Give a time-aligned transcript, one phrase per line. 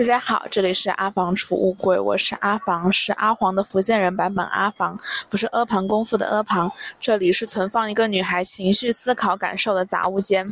[0.00, 4.98] 大家好，这里是阿房储物柜，我是阿房，是阿黄的福建人版本阿房，
[5.28, 6.72] 不是阿房功夫的阿房。
[6.98, 10.50] 这里是存放一个女孩情绪、思考、感受的杂物间。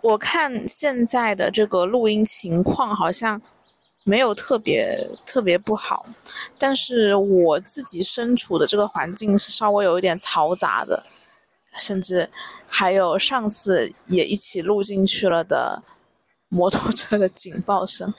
[0.00, 3.38] 我看现在的这个录音情况好像
[4.02, 6.06] 没有特别特别不好，
[6.56, 11.04] 但是我自己身处的这个环境是稍微有一点嘈杂的，
[11.76, 12.30] 甚至
[12.66, 15.82] 还有上次也一起录进去了的。
[16.48, 18.12] 摩托车的警报声。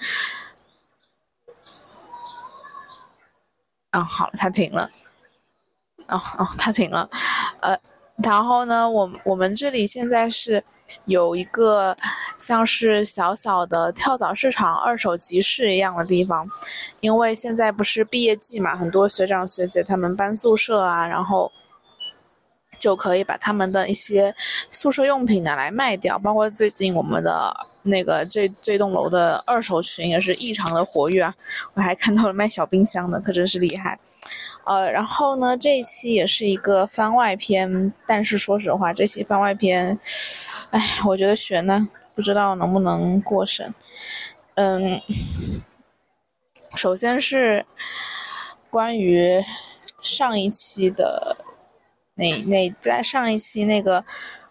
[3.91, 4.89] 啊，好了，它停了。
[6.07, 7.09] 哦哦，它停了。
[7.59, 7.75] 呃，
[8.23, 10.63] 然后呢，我我们这里现在是
[11.05, 11.97] 有一个
[12.37, 16.47] 像是小小的跳蚤市场、二手集市一样的地方，
[16.99, 21.51] 因为现在不是毕业季嘛，很多学长学姐他们搬宿舍啊，然后
[22.77, 24.35] 就可以把他们的一些
[24.69, 27.67] 宿舍用品拿来卖掉，包括最近我们的。
[27.83, 31.33] 那个这这栋楼的二手群也是异常的活跃啊！
[31.73, 33.99] 我还看到了卖小冰箱的，可真是厉害。
[34.65, 39.97] 呃，然后呢，这一期也是一个番外篇，但是说实话，这期番外篇，
[40.71, 43.73] 哎，我觉得悬呢，不知道能不能过审。
[44.55, 45.01] 嗯，
[46.75, 47.65] 首先是
[48.69, 49.43] 关于
[50.01, 51.37] 上一期的
[52.15, 54.03] 那那在上一期那个。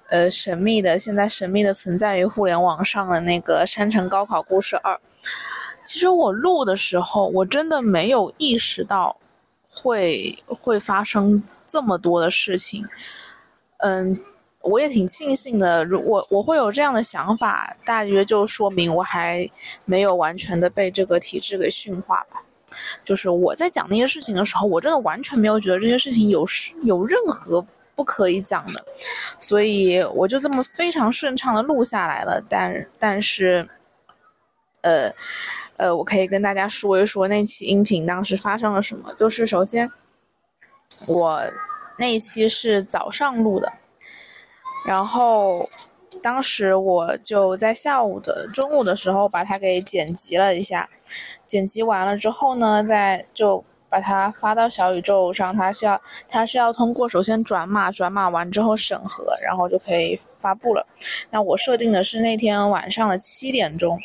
[0.09, 4.95] 呃，神秘的，现在神秘的存在于互联网上的那个《山城高考故事二》，
[5.84, 9.19] 其实我录的时候，我真的没有意识到
[9.69, 12.87] 会会发生这么多的事情。
[13.81, 14.19] 嗯，
[14.62, 19.47] 我也挺庆幸的，如我我会有这样的想法，大约就说明我还
[19.84, 22.43] 没有完全的被这个体制给驯化吧。
[23.05, 26.47] 就是我在讲那些事情的时候，我真的完全没有觉得这些事情有
[26.84, 27.67] 有任何。
[27.99, 28.85] 不可以讲的，
[29.41, 32.41] 所以我就这么非常顺畅的录下来了。
[32.49, 33.69] 但但是，
[34.83, 35.11] 呃
[35.78, 39.12] 呃，我可以跟大家说一说那期音频当时发生了什么。
[39.15, 39.91] 就是首先，
[41.09, 41.43] 我
[41.99, 43.72] 那一期是早上录的，
[44.87, 45.69] 然后
[46.22, 50.89] 当时我就在下午的中午的时候把它给剪辑了一下，
[51.49, 53.65] 剪辑完了之后呢，再就。
[53.91, 60.87] 把它发到小宇宙上，它是要它是要通过首先转码，转码完之后审核，然后就可以发布了。
[61.31, 63.98] 那我设定的是那天晚上的七点钟，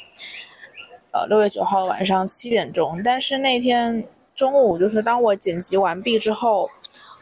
[1.12, 3.02] 呃，六月九号晚上七点钟。
[3.04, 6.70] 但是那天中午，就是当我剪辑完毕之后，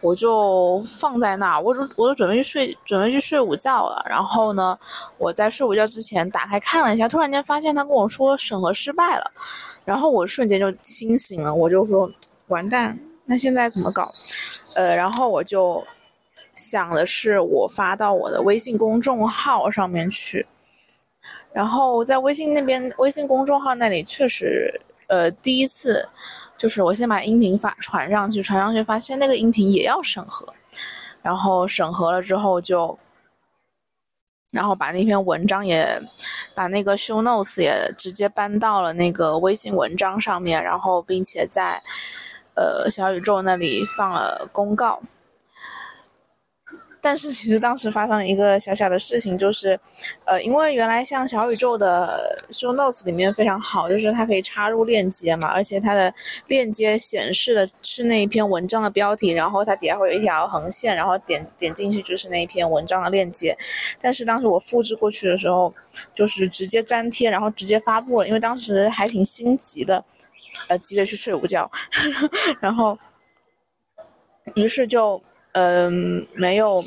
[0.03, 4.05] 我就放在那儿，我就我就准备去睡，准备去睡午觉了。
[4.07, 4.77] 然后呢，
[5.17, 9.31] 我在睡午觉之前打开看了一下，突然间发现他跟我说审核失败了，
[9.83, 12.07] 然后我瞬间就清醒了，我就说。
[12.51, 14.12] 完蛋，那现在怎么搞？
[14.75, 15.84] 呃，然后我就
[16.53, 20.45] 想的是，我发到我的微信公众号上面去。
[21.53, 26.07] 然后在微信那边，微信公众号那里确实，呃，第一次
[26.57, 30.53] 就是我先把音频发传上去，传上去发现那个音频也要审核，
[31.22, 32.97] 然后审核了之后就，
[34.51, 36.01] 然后把那篇文章也
[36.56, 41.83] 把那个 show notes 也直接搬到了那个微信文章上面，然后并且在。
[42.56, 45.01] 呃，小宇宙那里放了公告，
[47.01, 49.79] 但是其实当时发生了一个小小的事情，就是，
[50.25, 56.13] 呃，因为原来像小宇宙的 show notes 里面非常好，就是它可以插入链接嘛，而且它的
[56.47, 63.57] 链接显示的是那一篇文章的标题，然后它底下会有一条横线，然后点点进去就是那一篇文章的链接。
[64.00, 65.73] 但是当时我复制过去的时候，
[66.13, 70.03] 就是直接粘贴，然后直接发布了，因为当时还挺心急的。
[70.67, 71.69] 呃，急着去睡午觉，
[72.59, 72.97] 然后，
[74.55, 75.22] 于是就，
[75.53, 76.83] 嗯，没有，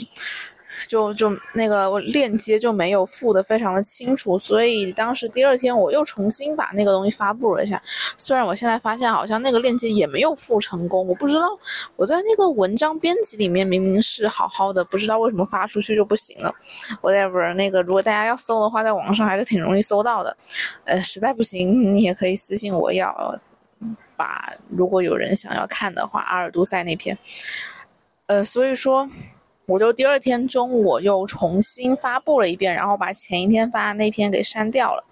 [0.88, 7.80] 就就那个链接就没有附的非常的清楚，所以当时第二天我又重新把那个东西发布了一下。
[8.18, 11.49] 虽然我现在发现好像那个链接也没有附成功，我不知道
[11.96, 16.52] 我在那个文章编辑里面明明是好好的，不知道为什么发出去就不行了。
[17.02, 20.37] whatever，那个如果大家要搜的话，在网上还是挺容易搜到的。
[20.84, 23.38] 呃，实在不行，你也可以私信我要。
[24.16, 27.16] 把如果有人想要看的话，阿尔都塞那篇，
[28.26, 29.08] 呃，所以说
[29.66, 35.05] 我就第二天中午又重新发布了一遍，然后把前一天发的那篇给删掉了，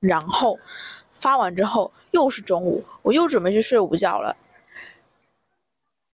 [0.00, 0.58] 然后
[1.12, 4.36] 发完之后又是中午，我又准备去睡午觉了，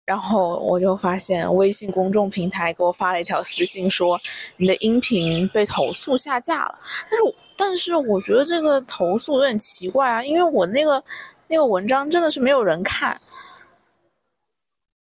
[0.05, 4.19] 然后我就发现微信公众平台给我发了一条私信说
[4.55, 6.79] 你的音频被投诉下架了，
[7.09, 11.03] 但是但是我觉得这个投诉有点奇怪啊，因为我那个。
[11.47, 13.19] 那个文章真的是没有人看，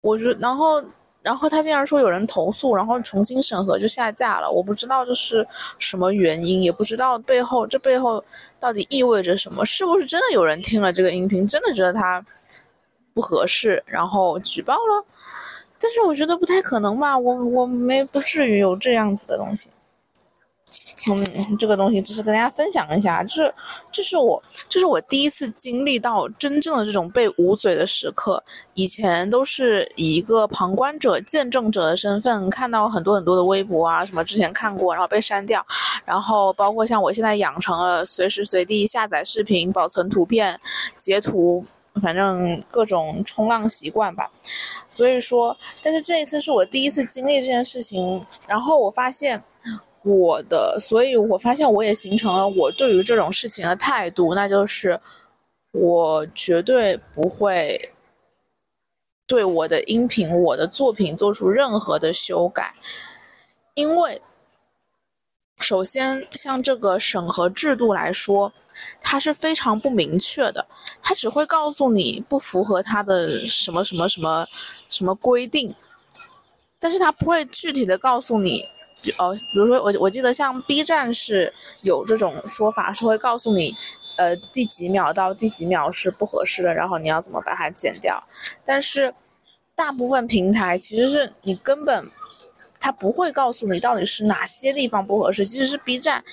[0.01, 0.83] 我就然后
[1.21, 4.49] 然后他竟然说有人投诉，然后重新审核就下架了。
[4.49, 5.45] 我不知道这是
[5.77, 8.23] 什么原因，也不知道背后这背后
[8.59, 9.65] 到底意味着什么？
[9.65, 12.25] 是不是真的有人听了这个音频，真的觉得他
[13.13, 15.05] 不合适，然后举报了？
[15.81, 19.69] 但是我觉得不太可能吧，我我没不至于有这样子的东西。
[21.09, 23.53] 嗯，这个东西只是跟大家分享一下，这
[23.91, 28.43] 这是我这是我第一次经历到真正的这种被捂嘴的时刻。
[28.73, 35.65] 以前都是以一个旁观者、见证者的身份看到很多很多的微博啊，什么之前看过，然后被删掉，
[36.05, 40.59] 然后包括像我现在养成了随时随地下载视频、保存图片、
[40.95, 41.65] 截图，
[42.01, 44.29] 反正各种冲浪习惯吧。
[44.87, 49.41] 所以说，但是这一次是我第一次经历这件事情，然后我发现。
[50.03, 54.99] 我的，所以我发现我也形成了我对于这种事情的态度，那就是
[55.71, 57.93] 我绝对不会
[59.27, 62.73] 对我的音频、我的作品做出任何的修改，
[63.73, 64.21] 因为
[65.59, 68.53] 首先像这个审核制度来说，
[69.01, 70.65] 它是非常不明确的，
[71.03, 74.47] 它只会告诉你不符合它的什么什么什么
[74.87, 75.75] 什么规定，
[76.79, 78.65] 但是它不会具体的告诉你。
[79.17, 83.75] 哦，比如说我我记得像 B 站是有这种说法，是会告诉你，
[84.17, 88.21] 呃，第几秒到第几秒是不合适的，然后你要怎么把它剪掉。
[88.65, 89.13] 但是
[89.75, 92.09] 大部分平台其实是你根本
[92.79, 95.45] 他不会告诉你到底是哪些地方不合适。
[95.45, 96.23] 其实是 B 站，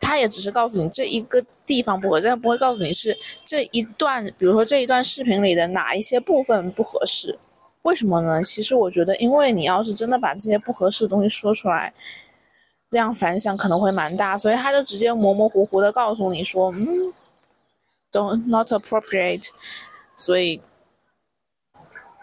[0.00, 7.38] 他也只是告诉你这一个地方不合适，但不会告诉你是这一段，比如说这一段视频里的哪一些部分不合适。
[7.86, 8.42] 为什么呢？
[8.42, 11.94] 其实我觉得，因为你要是真的把这些不合适的东西说出来，
[12.90, 17.12] 这样反响可能会蛮大，所以他就直接模模糊糊的告诉你说，嗯
[18.10, 19.46] ，don't not appropriate。
[20.16, 20.60] 所以，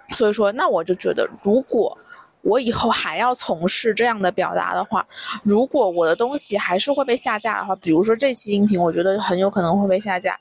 [0.10, 1.98] 所以说，那我就觉得，如果
[2.42, 5.08] 我以后还要从事这样的表达的话，
[5.44, 10.38] 如果我的东西还是会被下架的话，比如说这期音频，我觉得很有可能会被下架。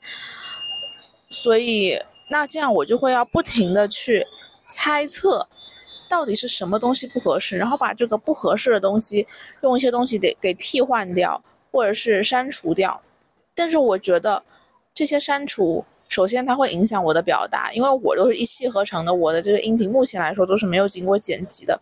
[1.29, 1.97] 所以，
[2.27, 4.27] 那这样我就会要不停的去。
[4.73, 5.47] 猜测
[6.09, 9.27] 到底是什么东西不合适，然后把这个不合适的东西
[9.61, 11.41] 用一些东西得给替换掉，
[11.71, 12.99] 或者是删除掉。
[13.55, 14.43] 但是我觉得
[14.95, 21.79] 这些删除，首先它会影响我的表达，因为我都是一气呵成的，我的这个音频目前来说都是没有经过剪辑的。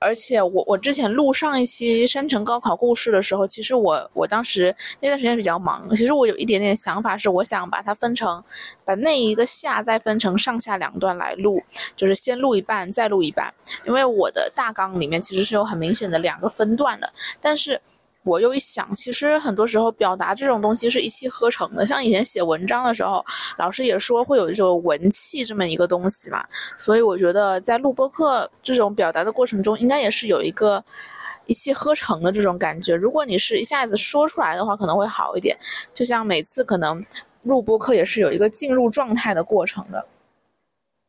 [0.00, 8.42] 而且我我之前录上一期山城高考故事的时候，其实我我当时那段时间比较忙，其实我有一点点想法是，我想把它分成，
[8.84, 11.62] 把那一个下再分成上下两段来录，
[11.94, 13.52] 就是先录一半再录一半，
[13.84, 17.80] 因为我的大纲里面其实是有很明显的两个分段的，但是。
[18.30, 21.84] 我又一想，其实很多时候表达这种东西是一气呵成的。
[21.84, 23.24] 像以前写文章的时候，
[23.58, 26.46] 老师也说会有这种文气这么一个东西嘛。
[26.78, 30.84] 所以我觉得在录播课这种表达的过程中，应该也是有一个
[31.46, 32.94] 一气呵成的这种感觉。
[32.94, 35.58] 如果你是一下子说出来的话，可能会好一点。
[35.92, 37.04] 就像每次可能
[37.42, 40.06] 录播课也是有一个进入状态的过程的。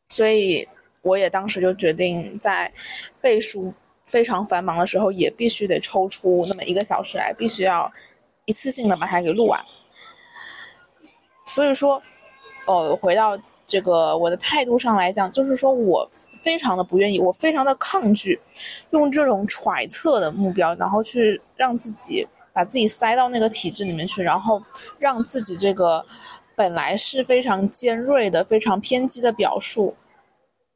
[0.09, 0.67] 所以
[1.03, 2.73] 我也当时就决定在
[3.21, 3.71] 背书。
[4.11, 7.89] 非常繁忙的时候，也必须得抽出那么一个小时来，必须要
[8.43, 9.63] 一次性的把它给录完。
[11.45, 12.01] 所以说，
[12.67, 16.09] 呃，回到这个我的态度上来讲，就是说我
[16.41, 18.37] 非常的不愿意，我非常的抗拒
[18.89, 24.61] 用这种揣测的目标，然后去让自己把自己塞到那个体制里面去，然后
[24.99, 26.05] 让自己这个
[26.55, 29.95] 本来是非常尖锐的、非常偏激的表述。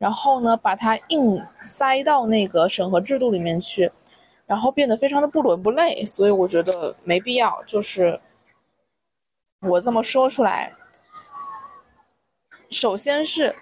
[0.06, 3.92] 然后呢，把它硬塞到那个审核制度里面去，
[4.46, 7.64] 然后变得非常的不伦不类，所以我觉得没必要。
[7.64, 8.22] 就是
[9.62, 10.76] 我这么说出来，
[12.70, 13.56] 首先是，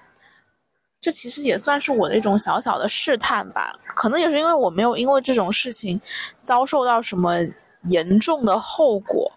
[1.00, 3.80] 这其实也算是我的一种小小的试探吧。
[3.96, 6.02] 可能也是因为我没有因为这种事情
[6.42, 7.38] 遭受到什么
[7.84, 9.32] 严重的后果，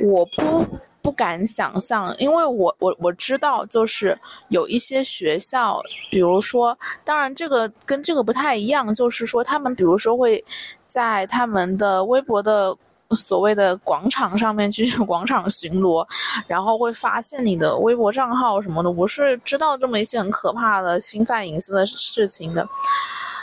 [0.00, 0.66] 我不。
[1.00, 10.44] 不敢想象，因为我我我知道，就是有一些学校，比如说，当然这个跟这个不太一样，就是说他们比如说会
[10.86, 12.76] 在他们的微博的
[13.12, 16.06] 所谓的广场上面去广场巡逻，
[16.46, 18.90] 然后会发现你的微博账号什么的。
[18.90, 22.68] 我是知道这么一些很可怕的侵犯隐私的事情的，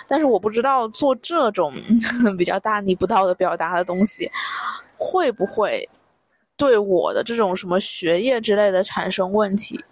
[0.07, 1.73] 但是我不知道做这种
[2.37, 4.29] 比较大逆不道的表达的东西
[4.97, 5.89] 会不会。
[6.57, 9.83] 对我的这种什么学业之类的产生问题，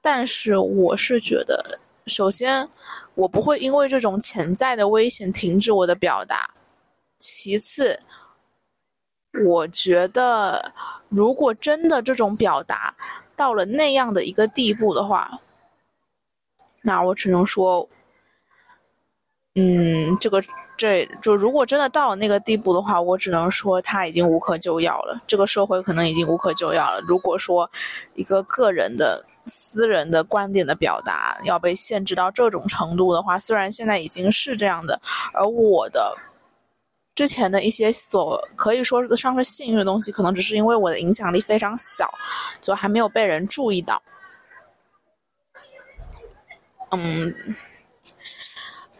[0.00, 2.68] 但是我是觉得，首先
[3.14, 6.50] 我不会因为这种潜在的危险停止我的表达。
[7.18, 8.00] 其次，
[9.46, 10.72] 我觉得
[11.08, 12.94] 如果真的这种表达
[13.36, 15.40] 到了那样的一个地步的话，
[16.82, 17.88] 那我只能说，
[19.54, 20.42] 嗯，这个
[20.76, 25.20] 这就如果真的到了那个地步的话，我只能说他已经无可救药了。
[25.26, 27.00] 这个社会可能已经无可救药了。
[27.06, 27.70] 如果说
[28.14, 35.00] 一个个人的私人的观点的表达要被限制到这种程度的话，虽然现在已经是这样的，
[35.32, 36.16] 而我的
[37.14, 42.12] 之前的一些所可以说上是幸运的东西，可能只是因为我的影响力非常小，
[42.60, 44.02] 就还没有被人注意到。
[46.90, 47.34] 嗯，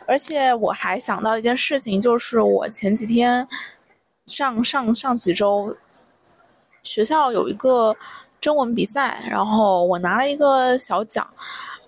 [0.07, 3.47] 而且我还想到一件事情，就是我前几天
[4.27, 5.77] 上上上几周
[6.83, 7.97] 学校有一个
[8.41, 11.27] 征文比赛，然后我拿了一个小奖。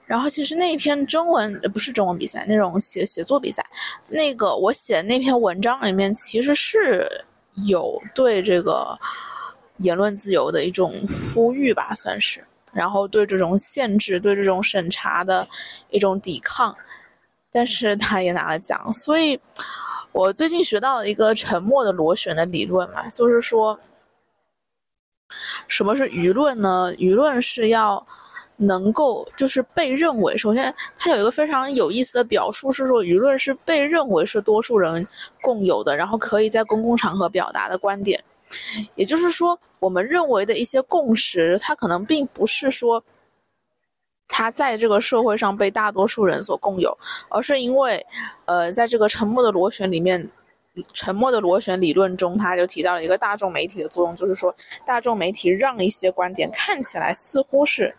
[0.07, 3.67] 然后其实那一篇征文不是征文比赛，那种写写作比赛，
[4.11, 7.05] 那个我写那篇文章里面其实是
[7.67, 8.97] 有对这个
[9.79, 10.95] 言论自由的一种
[11.35, 12.45] 呼吁吧，算是。
[12.73, 15.49] 然后对这种限制、对这种审查的
[15.91, 16.77] 一种抵抗，
[17.57, 18.93] 但是他也拿了奖。
[18.93, 19.41] 所以，
[20.13, 23.81] 我最近学到了一个沉默的螺旋的理论嘛，就是说，
[25.67, 26.93] 什么是舆论呢？
[26.99, 28.07] 舆论是要
[28.57, 35.09] 能够就是被认为，首先它有一个非常有意思的表述是说，舆论是被认为是多数人
[35.41, 38.23] 共有的，然后可以在公共场合表达的观点。
[38.97, 43.03] 也就是说，我们认为的一些共识，它可能并不是说，
[44.29, 46.97] 它在这个社会上被大多数人所共有，
[47.29, 48.05] 而是因为，
[48.45, 50.31] 呃，在这个沉默的螺旋里面，
[50.93, 54.55] 沉默的螺旋理论中，它就提到了一个大众媒体的作用，就是说，
[54.85, 57.95] 大众媒体让一些观点看起来似乎是。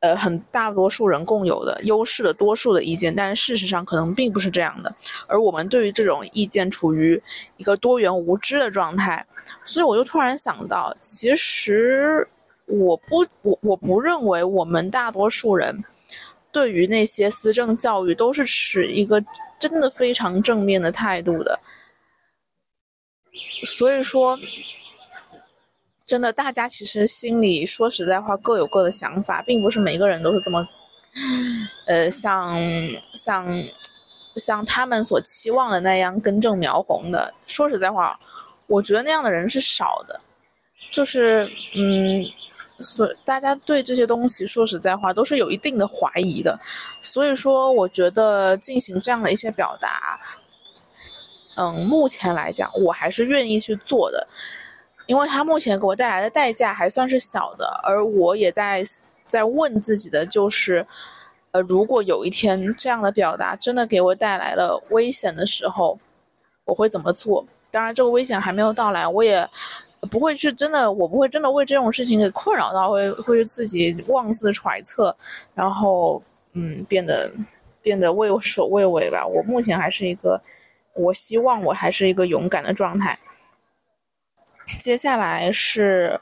[0.00, 4.94] 呃，很大多数人共有的优势的多数的意见，但事实上可能并不是这样的。
[5.26, 7.18] 而我们对于这种意见处于
[7.56, 9.24] 一个多元无知的状态，
[9.64, 12.28] 所以我就突然想到，其实
[12.66, 15.84] 我不我我不认为我们大多数人
[16.50, 19.22] 对于那些思政教育都是持一个
[19.58, 21.58] 真的非常正面的态度的。
[23.64, 24.38] 所以说。
[26.06, 30.68] 真的，大家其实心里说实在话各有各的想法，并不是每个人都是这么，
[31.86, 32.60] 呃，像
[33.14, 33.64] 像
[34.36, 37.32] 像他们所期望的那样根正苗红的。
[37.46, 38.20] 说实在话，
[38.66, 40.20] 我觉得那样的人是少的。
[40.92, 42.22] 就是嗯，
[42.80, 46.58] 所大家对这些东西说实在话都是有一定的怀疑的。
[47.00, 50.20] 所以说，我觉得进行这样的一些表达，
[51.56, 54.26] 嗯，目前来讲，我还是愿意去做的。
[55.06, 58.82] 因为他目前给我带来的代价还算是小的，而我也在
[59.22, 60.86] 在问自己的就是，
[61.50, 65.98] 呃，如果有一天这样的表达真的给我带来了危险的时候，
[66.64, 67.46] 我会怎么做？
[67.70, 69.46] 当然，这个危险还没有到来，我也
[70.06, 75.14] 不会去真的，我不会真的为这种事情给困扰到，会会自己妄自揣测，
[75.54, 77.30] 然后嗯，变得
[77.82, 79.26] 变得畏首畏尾吧。
[79.26, 80.40] 我目前还是一个，
[80.94, 83.18] 我希望我还是一个勇敢的状态。
[84.78, 86.18] 接下来是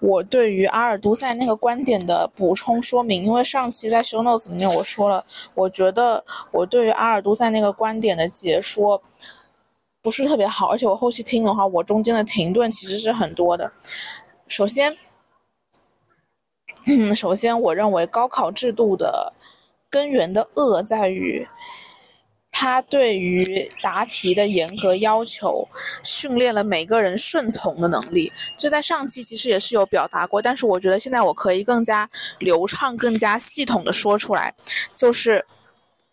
[0.00, 9.02] 我对于阿尔都塞那个观点的补充说明，因为上期在 show notes 里面我说了，我觉得我对于阿尔都塞那个观点的解说
[10.02, 13.72] 不是特别好，而且我后期听的话，我中间的停顿其实是很多的。
[14.46, 14.96] 首先，
[17.14, 19.32] 首先我认为高考制度的
[19.90, 21.46] 根源的恶在于。
[22.50, 25.68] 他对于答题的严格要求，
[26.02, 28.32] 训练了每个人顺从的能力。
[28.56, 34.52] 这在上期其实也是有表达过，但是我觉得现在我可以更加流畅、更加系统的说出来。
[34.96, 35.46] 就是，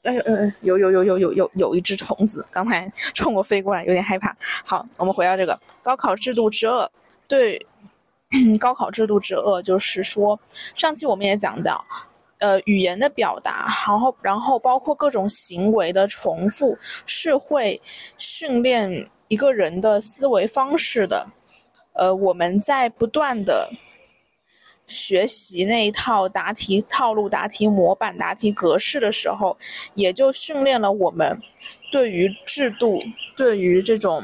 [0.05, 4.35] 嗯嗯嗯，有有有有有有有一只虫子刚才 冲我飞过来，有点害怕。
[4.63, 6.89] 好，我们回到这个高考制度之恶。
[7.27, 7.59] 对，
[8.59, 10.39] 高考制度之恶，就是说，
[10.75, 11.83] 上期我们也讲到。
[12.39, 17.81] 呃，语言的表达，然后，然后包括各种行为的重复，是会
[18.17, 21.25] 训练一个人的思维方式的。
[21.93, 23.69] 呃，我们在不断的
[24.87, 29.57] 学习那一套答题套路、答题模板、答题格式的时候，
[29.93, 31.41] 也就训练了我们
[31.91, 32.99] 对于制度、
[33.35, 34.23] 对于这种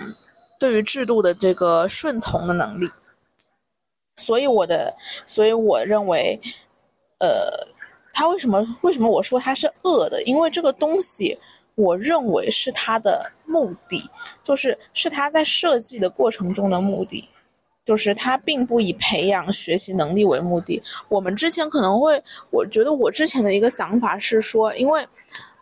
[0.59, 2.89] 对于制度的这个顺从的能力。
[4.17, 6.39] 所以，我的，所以我认为，
[7.19, 7.71] 呃。
[8.13, 8.61] 他为什么？
[8.81, 10.21] 为什么我说他是恶的？
[10.23, 11.39] 因为这个东西，
[11.75, 14.03] 我认为是他的目的，
[14.43, 17.29] 就是是他在设计的过程中的目的，
[17.85, 20.81] 就是他并不以培养学习能力为目的。
[21.09, 25.07] 我们之前可能会，我觉得我之前的一个想法是说，因为，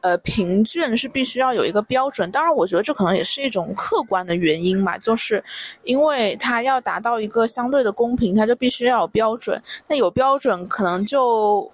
[0.01, 2.29] 呃，评卷是必须要有一个标准。
[2.31, 5.43] 当然，我觉得这可能也是一种客观的原因嘛，就是
[5.83, 9.61] 因为它要达到一个相对的公平，它就必须要有标准。
[9.87, 11.71] 那有标准，可能就。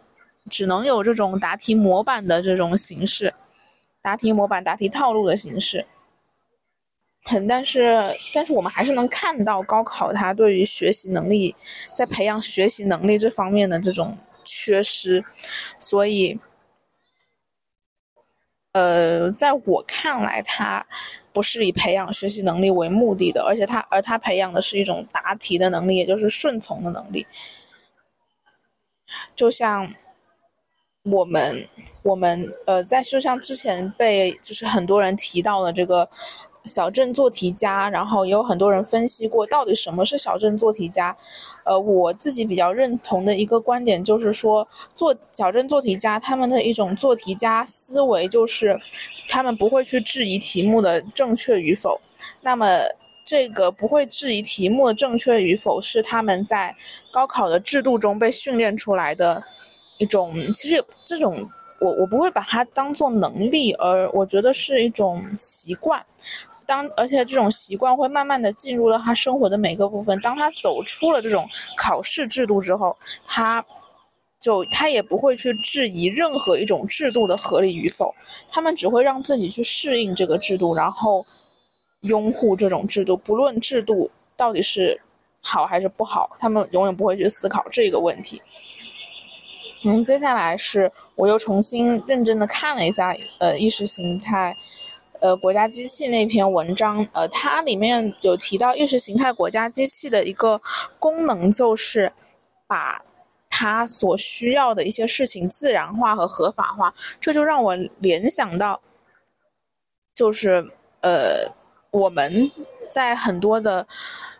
[0.48, 3.34] 只能有这种答题模板的这种形式，
[4.00, 5.88] 答题模板、答题套路的形式。
[7.26, 11.56] 很，但是，但是我们还是能看到高考它对于学习能力，
[11.98, 15.26] 在培养学习能力这方面的这种缺失，
[15.80, 16.40] 所以，
[18.74, 20.86] 呃，在我看来，它
[21.34, 27.26] 不是以培养学习能力为目的的，而且它，而它培养的是一种答题的能力，也就是顺从的能力，
[29.36, 29.94] 就像。
[31.08, 31.70] 我们
[32.02, 36.10] 我们呃，在就像之前被就是很多人提到的这个
[36.66, 41.16] 小镇做题家，然后也有很多人分析过到底什么是小镇做题家。
[41.64, 48.80] 呃，我自己比较认同的一个观点就是说，做小镇做题家他们的一种做题家思维就是
[49.30, 52.00] 他们不会去质疑题目的正确与否。
[52.42, 52.68] 那么
[53.24, 56.76] 这个不会质疑题目的正确与否是他们在
[57.12, 59.44] 高考的制度中被训练出来的。
[59.98, 66.06] 一种其实这种我我不会把它当做能力，而我觉得是一种习惯。
[66.68, 70.20] 当而且这种习惯会慢慢的进入了他生活的每个部分。
[70.22, 72.96] 当他走出了这种考试制度之后，
[73.26, 73.66] 他
[74.40, 78.14] 就他也不会去质疑任何一种制度的合理与否。
[78.52, 81.26] 他们只会让自己去适应这个制度，然后
[82.02, 85.02] 拥护这种制度，不论制度到底是
[85.42, 88.42] 好还是不好，他们永远不会去思考这个问题。
[89.84, 94.56] 嗯，接下来是我又重新认真的看了一下，呃，意识形态，
[95.22, 100.62] 呃，国家机器那篇文章，呃，它里面有提到意识形态国家机器的一个
[101.00, 102.12] 功能，就是
[102.68, 103.02] 把
[103.50, 108.82] 它所需要的一些事情自然化和合法化，这就让我联想到，
[110.14, 111.52] 就是呃，
[111.92, 112.52] 我们
[112.94, 113.88] 在很多的。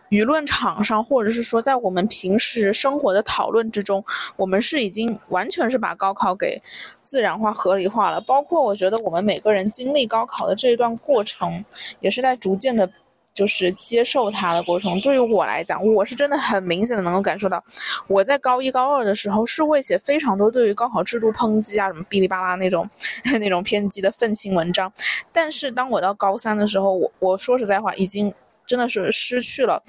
[0.10, 4.04] 舆论场上，或者是说在我们平时生活的讨论之中，
[4.38, 6.62] 我们是已经完全是把高考给
[7.02, 8.22] 自然化、合理化了。
[8.22, 11.66] 包括我觉得我们每个人经历高考的这一段过程，
[12.00, 12.88] 也是在逐渐的，
[13.34, 15.02] 就是接受它的过程。
[15.02, 17.64] 对于我来讲，我是真的很明显的能够感受到，
[18.08, 22.88] 我在高一、高二的时候是会写非常多对于高考制度抨击啊，什么哔哩吧啦那种
[23.42, 24.92] 那种偏激的愤青文章。
[25.32, 28.32] 但是当我到高三的时候，我我说实在话，已经。
[28.68, 29.84] 真的是失去了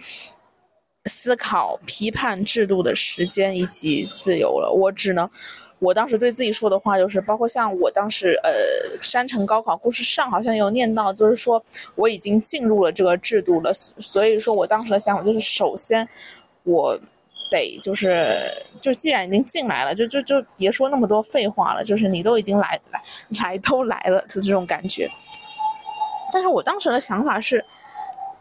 [1.07, 4.71] 思考、批判制度的时间以及自由了。
[4.71, 5.31] 我只能，
[5.79, 8.53] 我当时对自己说的话就是，包括像我当时，呃，
[9.01, 13.73] 山城高考故事上好像有念到，就是说我已经进入了这个制度了。
[13.73, 16.09] 所以说我当时的想法就是，首先
[16.65, 16.99] 我
[17.53, 18.37] 得就是，
[18.81, 21.85] 就既然已经进来了，就就就别说那么多废话了。
[21.85, 23.01] 就是你都已经来来
[23.41, 25.09] 来都来了，就这种感觉。
[26.33, 27.65] 但是我当时的想法是。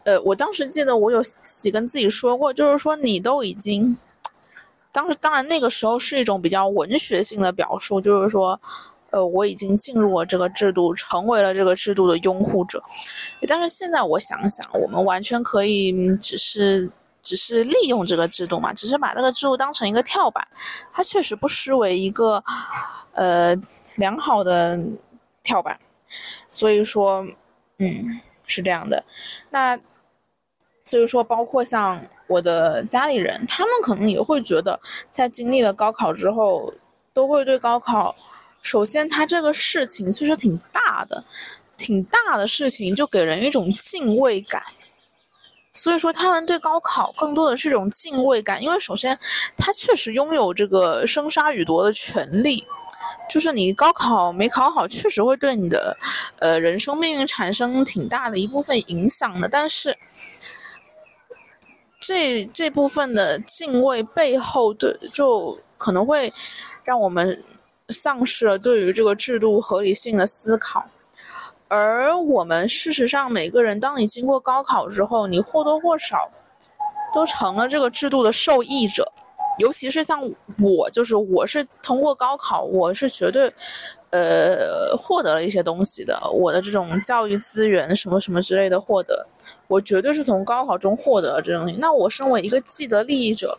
[0.06, 3.96] 呃，我当时记得我有自己跟自己说过，就是说你都已经，
[4.92, 8.60] 当时当然那个时候是一种比较文学性的表述，就是说，
[9.10, 12.80] 呃，我已经进入了这个制度，成为了这个制度的拥护者。
[13.48, 16.88] 但是现在我想想，我们完全可以只是
[17.20, 20.46] 只是利用这个制度嘛，只是把这个制度当成一个跳板，
[20.92, 22.40] 它确实不失为一个
[23.12, 23.56] 呃
[23.96, 24.80] 良好的
[25.42, 25.76] 跳板。
[26.48, 27.26] 所以说，
[27.78, 29.02] 嗯，是这样的，
[29.50, 29.76] 那。
[30.86, 34.78] 所以说，包括像我的家里人，他们可能也会觉得，
[35.10, 36.72] 在经历了高考之后，
[37.12, 38.14] 都会对高考，
[38.62, 41.24] 首先，它这个事情其实挺大的，
[41.76, 44.62] 挺大的事情，就给人一种敬畏感。
[45.72, 49.18] 所以说，他们对高考更多的是一种敬畏感，因为首先，
[49.56, 52.64] 他确实拥有这个生杀予夺的权利，
[53.28, 55.98] 就是你高考没考好，确实会对你的，
[56.38, 59.98] 呃，人生命运产生挺大的一部分影响的，但是。
[62.06, 66.32] 这这部分的敬畏背后，对就可能会
[66.84, 67.42] 让我们
[67.88, 70.86] 丧失了对于这个制度合理性的思考。
[71.66, 76.30] 而我们事实上，每个人，当你经过高考之后，你或多或少
[77.12, 79.12] 都成了这个制度的受益者。
[79.58, 80.22] 尤其是像
[80.60, 83.52] 我，就是我是通过高考，我是绝对。
[84.10, 89.26] 呃，获得了一些东西的，我的这种教育资源什么什么之类的获得，
[89.66, 91.74] 我绝对是从高考中获得了这种。
[91.78, 93.58] 那我身为一个既得利益者，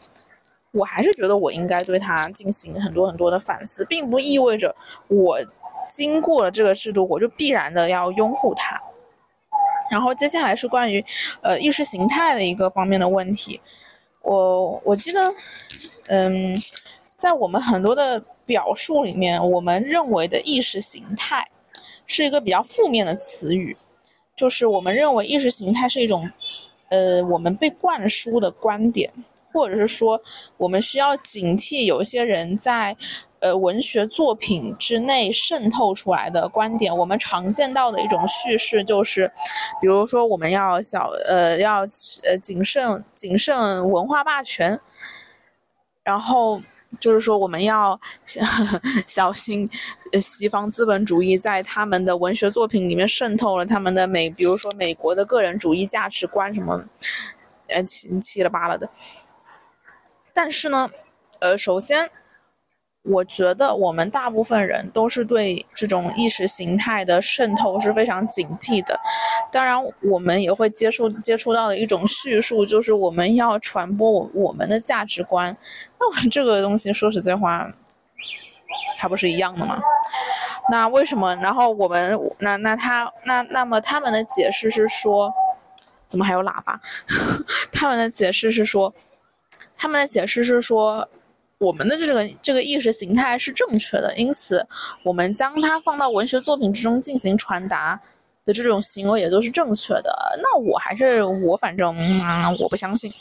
[0.71, 4.73] 我还是觉得我应该对他进行很多很多的反思，并不意味着
[5.09, 5.37] 我
[5.89, 8.81] 经过了这个制度，我就必然的要拥护他。
[9.91, 11.03] 然后接下来是关于
[11.41, 13.59] 呃意识形态的一个方面的问题，
[14.21, 15.33] 我我记得，
[16.07, 16.57] 嗯，
[17.17, 18.23] 在我们很多的。
[18.47, 21.45] 表述里面，我们认为的意识形态
[22.07, 23.75] 是一个比较负面的词语，
[24.35, 26.27] 就是我们认为意识形态是一种，
[26.89, 29.11] 呃，我们被灌输的观点，
[29.51, 30.19] 或者是说，
[30.55, 32.95] 我们需要警惕有一些人在
[33.41, 36.97] 呃文学作品之内渗透出来的观点。
[36.97, 39.29] 我们常见到的一种叙事就是，
[39.81, 41.81] 比如说我们要小呃要
[42.23, 44.79] 呃谨慎谨慎文化霸权，
[46.03, 46.61] 然后。
[46.99, 47.99] 就是说，我们要
[49.05, 49.69] 小 心，
[50.19, 56.87] 西方资本主义在他们的文学作品里面渗透了他们的美，比如说美国的个人主义价值观什么，
[57.67, 58.89] 呃七七了八了的。
[60.33, 60.89] 但是呢，
[61.39, 62.09] 呃，首先。
[63.09, 68.99] 我觉得我们大部分人都是对这种意识形态的渗透是非常警惕的。
[69.51, 75.55] 当然，我们也会接触接触到的一种叙述，就是我们要传播我我们的价值观。
[75.99, 77.71] 那我这个东西说实在话，
[78.97, 79.79] 它不是一样的吗？
[80.69, 81.33] 那为什么？
[81.37, 85.33] 然后我们那那他那那么他们的解释是说，
[86.07, 86.81] 怎么还有喇叭？
[87.71, 88.93] 他们的解释是说，
[89.77, 91.07] 他们的解释是说。
[91.59, 94.67] 我们的这个这个意识形态是正确的，因此
[95.01, 97.99] 我们将它放到文学作品之中进行传达
[98.45, 100.39] 的这种行为也都是正确的。
[100.39, 103.11] 那我还是我反正啊，我不相信。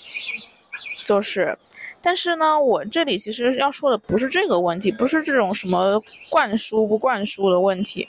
[1.06, 1.56] 就是，
[2.02, 8.06] 但是呢，我这里其实要说的不是这个问题，不是这种什么灌输不灌输的问题。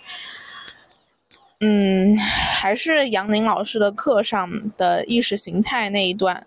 [1.62, 6.46] 嗯，还是杨宁老师的课上的意识形态那一段，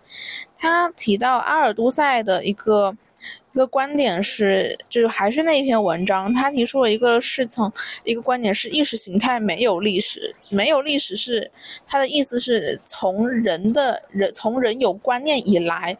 [0.59, 2.95] 他提到阿尔都塞的一个。
[3.53, 7.71] 一个观点是，就是还是那一篇文章，他提出了一个是从
[8.05, 11.51] 一个观点是意识形态没有历史，没有历史是
[11.85, 15.97] 他的意思是从人的人从人有观念以来，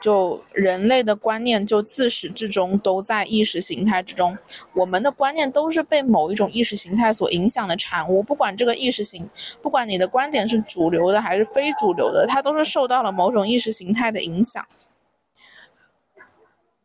[0.00, 4.36] 就人类的观念就自始至终都在意识形态之中，
[4.74, 9.30] 我们的观念都是被某一种意识形态所影响的产物，不管这个意识形，
[9.62, 14.66] 不管你的观点是主流的还是非主流的，它都是受到了某种意识形态的影响。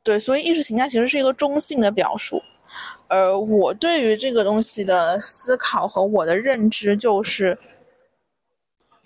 [0.03, 2.43] 对，所以意识形态其实是一个中性的表述，
[3.07, 7.57] 而我对于这个东西的思考和我的认知，就是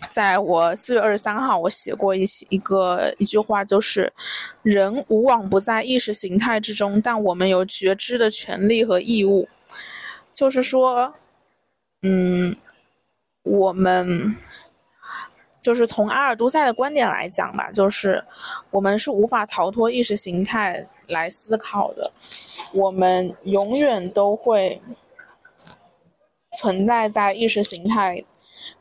[0.09, 4.11] 在我四月二十三号，我写过一一个一句话，就是
[4.63, 9.47] 人无往不在意识形态之中，但我们有觉知的权利和义务，
[10.33, 11.13] 就是说，
[12.01, 12.55] 嗯，
[13.43, 14.35] 我们。
[15.67, 18.23] 就是从阿尔都塞的观点来讲吧，就是
[18.71, 22.09] 我们是无法逃脱意识形态来思考的，
[22.71, 24.81] 我们永远都会
[26.57, 28.23] 存在在意识形态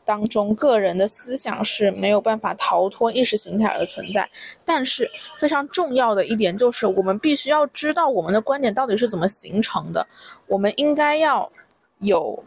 [0.05, 4.29] 当中，个人的思想是没有办法逃脱意识形态而存在。
[4.63, 10.07] 但是非常重要的一点就是，我们必须要知道我们的观点到底是怎么形成的，
[10.47, 11.51] 我们应该要
[11.99, 12.41] 有。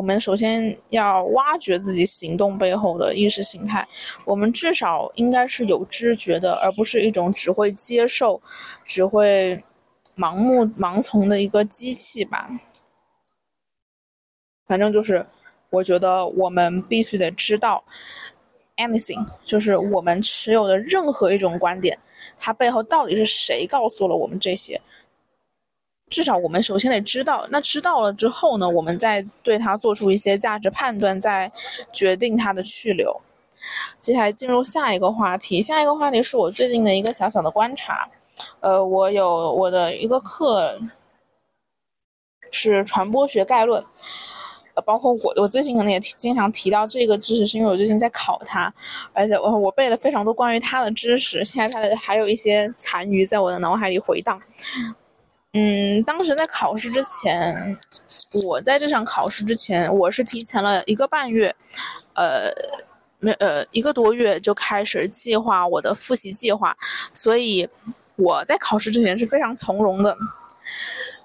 [0.00, 3.86] 我们首先要挖掘自己行动背后的意识形态，
[4.24, 8.40] 我们至少应该是有知觉的，而不是一种只会接受、
[8.82, 9.62] 只会
[10.16, 12.48] 盲目盲从的一个机器吧。
[14.66, 15.26] 反正就是，
[15.68, 17.84] 我觉得我们必须得知道
[18.78, 21.98] ，anything，就是我们持有的任何一种观点，
[22.38, 24.80] 它背后到底是谁告诉了我们这些。
[26.10, 31.50] 至少我们首先得知道，那知道了之后呢，我们再对它做出一些价值判断，再
[31.92, 33.20] 决定它的去留。
[34.00, 38.10] 接下来进入下一个话题，下一个话题是我最近的一个小小的观察。
[38.58, 40.80] 呃，我有我的一个课
[42.50, 43.84] 是传播学概论，
[44.74, 48.72] 呃，包括我我最近可能也经常提到这个知识，是因为我最近在考它，
[49.12, 54.40] 而且我我背了非常多关于它的知识，现在它的还有一些残余在我的脑海里回荡。
[55.52, 57.76] 嗯，当时在考试之前，
[58.46, 61.52] 我在这场考试之前，我是提前了一个半月，
[62.14, 62.52] 呃，
[63.18, 66.76] 没呃一个多月就开始计划我的复习计划，
[67.12, 67.68] 所以
[68.14, 70.16] 我在考试之前是非常从容的。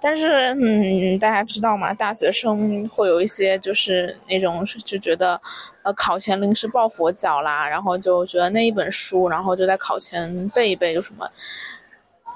[0.01, 1.93] 但是，嗯，大家知道吗？
[1.93, 5.39] 大学生会有一些就是那种就觉得，
[5.83, 11.29] 呃，考前临时抱佛脚啦，然后就觉得那一本书，然后就在考前背一背，就什么。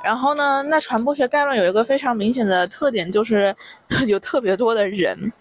[0.02, 0.64] 然后呢？
[0.64, 3.54] 那传播学概论有一个非常明显的特点，就是
[4.08, 5.32] 有特别多的人，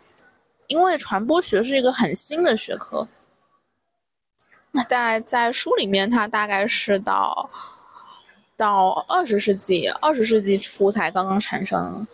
[0.66, 3.06] 因为传播学是一个很新的学科。
[4.72, 7.48] 那在在书里面，它大概是到
[8.56, 12.06] 到二十世纪二十世纪初才刚刚产生，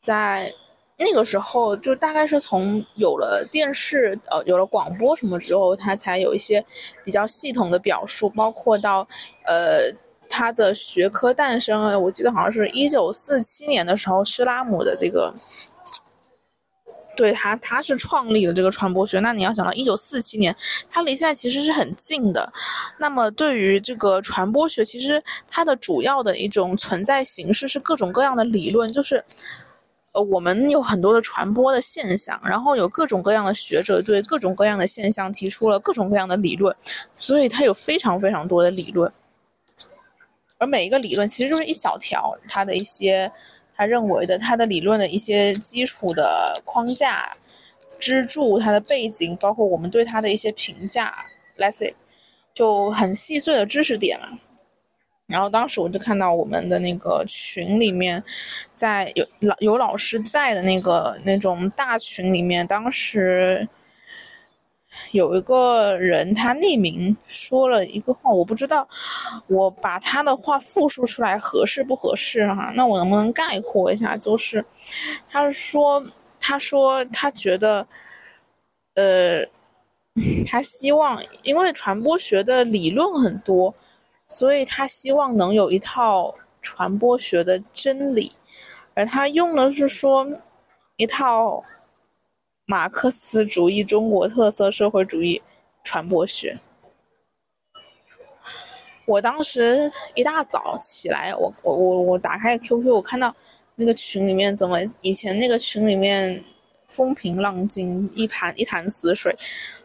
[0.00, 0.52] 在
[0.98, 6.64] 那个时候，就大概是从有了电视呃有了广播什么之后，它才有一些
[7.04, 9.06] 比较系统的表述，包括到
[9.46, 9.94] 呃。
[10.30, 15.34] 它的学科诞生，我记得好像是一九四七年的时候，施拉姆的这个，
[17.16, 19.18] 对他，他是创立了这个传播学。
[19.18, 20.54] 那你要想到一九四七年，
[20.88, 22.50] 他离现在其实是很近的。
[22.98, 29.22] 那么对于这个传播学，其实它的主要的一种存在形式是各种各样的理论，就是
[30.12, 36.74] 呃，我们有很多的传播的现象，然后有各种各样的学者对各种各样的现象提出了各种各样的理论，
[37.10, 39.12] 所以它有非常非常多的理论。
[40.60, 43.28] 而每一个理论其实就是一小条，它的一些。
[43.76, 47.34] 他认为的，他的理论的一些基础的框架、
[47.98, 51.24] 支柱，他的背景，包括我们对他的一些评价
[51.56, 51.94] ，let's say，
[52.52, 54.38] 就很细碎的知识点嘛。
[55.26, 58.22] 然后当时我就看到我们的那个群里面，
[58.74, 63.66] 在有老有老师在的那个那种大群里面，当时。
[65.12, 68.86] 有一个人，他匿名说了一个话，我不知道，
[69.46, 72.72] 我把他的话复述出来合适不合适哈？
[72.76, 74.16] 那我能不能概括一下？
[74.16, 74.64] 就是，
[75.28, 76.02] 他说，
[76.40, 77.86] 他说他觉得，
[78.94, 79.44] 呃，
[80.48, 83.74] 他希望，因为传播学的理论很多，
[84.26, 88.32] 所以他希望能有一套传播学的真理，
[88.94, 90.26] 而他用的是说
[90.96, 91.64] 一套。
[92.70, 95.42] 马克思主义中国特色社会主义
[95.82, 96.56] 传播学。
[99.06, 103.34] 我当时一大早起来，我我我我打开 QQ，我看到
[103.74, 106.40] 那个群里面怎么以前那个群里面
[106.86, 109.34] 风平浪静，一潭一潭死水，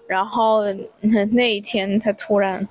[0.07, 2.69] 然后那那一天他突然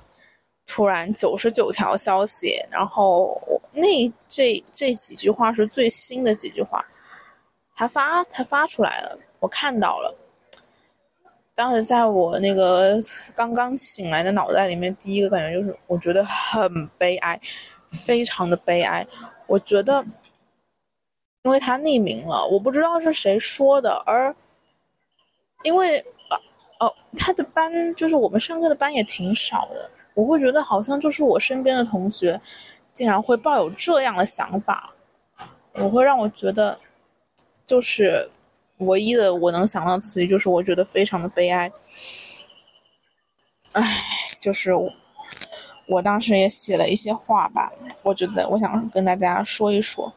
[0.65, 3.37] 突然九十九条消息，然后
[3.73, 6.85] 那这这几句话是最新的几句话，
[7.75, 9.19] 他发他发出来了。
[9.39, 10.15] 我看到了，
[11.53, 12.97] 当时在我那个
[13.35, 17.39] 刚刚醒来的脑袋里面，第一个感觉就是，我觉得很悲哀，
[17.91, 19.05] 非常的悲哀。
[19.45, 20.03] 我觉得，
[21.43, 24.35] 因为他匿名了，我不知道是谁说的，而
[25.63, 26.03] 因为
[26.79, 32.41] 哦，他的班就是我们上课的班也挺少的，我会觉得好像就是我身边的同学
[32.93, 34.91] 竟然会抱有这样的想法，
[35.73, 36.79] 我会让我觉得
[37.65, 38.29] 就是。
[38.79, 41.71] 唯一的我能想到词语就是，我觉得非常的悲哀。
[43.71, 43.81] 唉，
[44.37, 44.91] 就是我，
[45.87, 47.71] 我当时也写了一些话吧。
[48.03, 50.13] 我觉得我想跟大家说一说，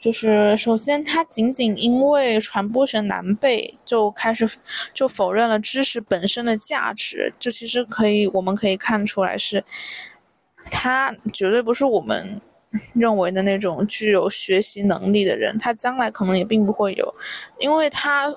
[0.00, 4.48] 就是首先，他仅仅因为传播学难背就开始
[4.94, 9.64] 就否认了知识本身的价值，这其实可以我们可以看出来是，
[10.70, 12.40] 他绝对不是我们。
[12.94, 17.14] 认为的那种具有学习能力的人，他将来可能也并不会有，
[17.58, 18.34] 因为他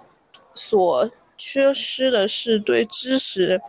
[0.54, 3.62] 所缺失的是对知识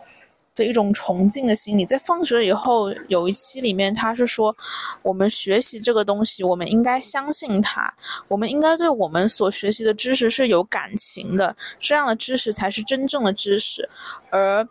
[0.53, 1.85] 的一种崇敬的心理。
[1.85, 4.53] 在放学以后有一期里面，他是说，
[5.01, 7.93] 我们学习这个东西，我们应该相信它，
[8.27, 13.89] 我们应该对我们所学习的知识是有感情的，这样的知识才是真正的知识。
[14.29, 14.67] 而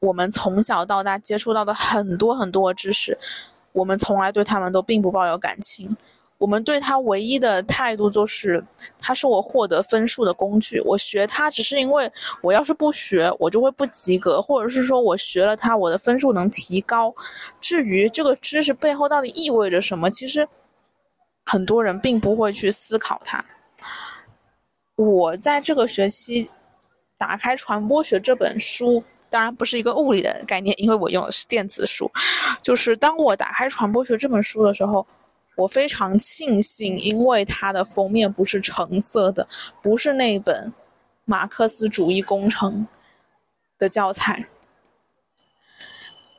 [0.00, 3.16] 我们从小到大接触到的很多很多知识。
[3.74, 5.96] 我们从来对他们都并不抱有感情，
[6.38, 8.64] 我们对他唯一的态度就是，
[9.00, 10.80] 他是我获得分数的工具。
[10.82, 12.08] 我学他只是因为
[12.40, 17.12] 我要是不学，我就会不及格，或者是说我学了他，我的分数能提高。
[17.60, 20.48] 至于这个知识背后到底意味着什么，其实
[21.44, 23.44] 很多人并不会去思考它。
[24.94, 26.48] 我在这个学期
[27.18, 29.02] 打开《传播学》这本书。
[29.30, 32.10] 当然不是一个物理的概念，因为我用的是电子书。
[32.62, 35.06] 就是当我打开《传播学》这本书的时候，
[35.56, 39.48] 我非常庆幸，因为它的封面不是橙色的，
[39.82, 40.72] 不是那本
[41.24, 42.86] 马克思主义工程
[43.78, 44.46] 的教材。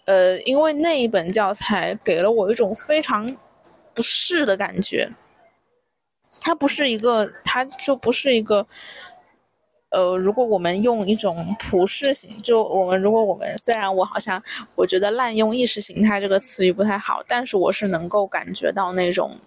[0.06, 3.36] 呃，因为那一本教材给了我一种非常
[3.93, 5.12] 不适的感觉。
[6.41, 8.65] 它不是一个，它就不是一个。
[9.95, 14.43] 呃，如果我们用一种普世型，就我们如果我们虽然我好像
[14.75, 19.39] 我觉得滥用意识形态这个词语不太好，但是我是能够感觉到那种，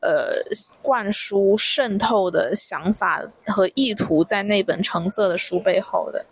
[0.00, 0.32] 呃，
[0.80, 6.24] 灌输渗透的想法和意图在那本橙色的书背后的。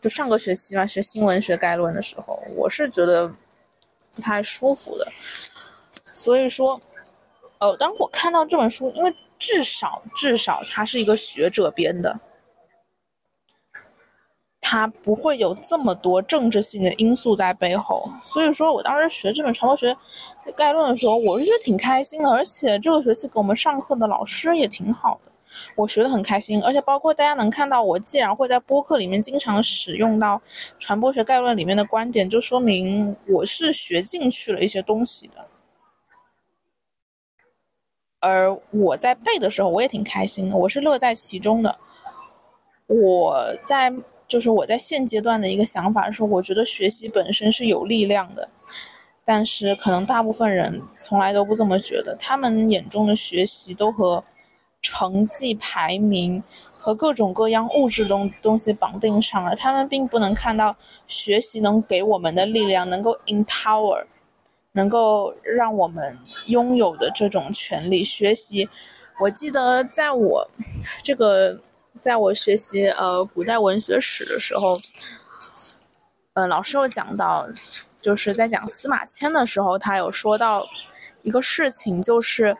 [0.00, 3.30] 就上个学期嘛，学新闻学概论的时候，我是觉得
[4.14, 5.06] 不太舒服的。
[6.02, 6.80] 所以说，
[7.58, 12.18] 呃，当我看到这本书，因为至少至少它是一个学者编的。
[14.66, 19.94] 它不会有这么多政治性的因素在背后，所以说我当时学这本传播学
[20.56, 25.30] 概论的时候，我是觉得挺开心的，而且这个学期给我们上课的老师也挺好的，
[25.76, 30.40] 我学得很开心，而且包括大家能看到我既然会在播客里面经常使用到
[30.78, 35.46] 传播学概论里面的观点，就说明我是学进去了一些东西的，
[38.20, 41.76] 而我在背的时候我也挺开心的，我是乐在其中的。
[42.86, 43.92] 我在
[44.34, 48.48] 就是我在现阶段的一个想法是，我觉得学习本身是有力量的，
[49.24, 54.24] 但是可能大部分人从来都不这么觉得，他们眼中的学习都和
[54.82, 56.42] 成绩排名
[56.72, 60.74] 和各种各样物质东东西绑定上了，他们并不能看到
[61.06, 64.04] 学习能给我们的力量，能够 empower，
[64.72, 68.02] 能够让我们拥有的这种权利。
[68.02, 68.68] 学习，
[69.20, 70.50] 我记得在我
[71.04, 71.60] 这个。
[72.04, 74.78] 在我学习呃古代文学史的时候，
[76.34, 77.46] 嗯，老师有讲到，
[78.02, 80.66] 就是在讲司马迁的时候，他有说到
[81.22, 82.54] 一个事情，就是，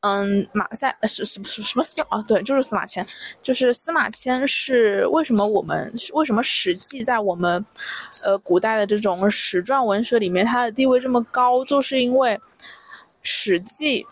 [0.00, 2.22] 嗯，马赛是什什什么司啊？
[2.26, 3.06] 对，就是司马迁，
[3.42, 7.62] 就是司马迁是为什么我们为什么《史记》在我们
[8.24, 12.30] 呃古代的这种史传文学里面它的地位这么高，就是因为
[13.22, 14.02] 《史记》